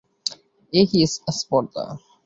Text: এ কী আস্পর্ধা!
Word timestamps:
এ 0.73 0.81
কী 0.89 0.99
আস্পর্ধা! 1.03 1.85